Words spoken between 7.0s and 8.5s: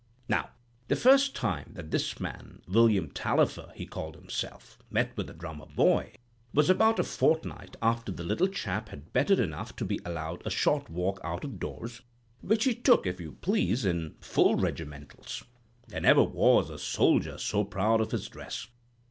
fortnight after the little